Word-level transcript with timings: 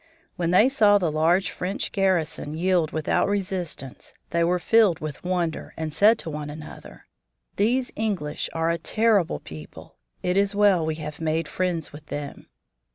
When 0.35 0.49
they 0.49 0.67
saw 0.67 0.97
the 0.97 1.11
large 1.11 1.51
French 1.51 1.91
garrison 1.91 2.55
yield 2.55 2.89
without 2.89 3.27
resistance 3.27 4.15
they 4.31 4.43
were 4.43 4.57
filled 4.57 4.99
with 4.99 5.23
wonder, 5.23 5.75
and 5.77 5.93
said 5.93 6.17
to 6.17 6.29
one 6.31 6.49
another: 6.49 7.05
"These 7.57 7.91
English 7.95 8.49
are 8.51 8.71
a 8.71 8.79
terrible 8.79 9.39
people. 9.39 9.97
It 10.23 10.37
is 10.37 10.55
well 10.55 10.83
we 10.83 10.95
have 10.95 11.21
made 11.21 11.47
friends 11.47 11.93
with 11.93 12.07
them." 12.07 12.47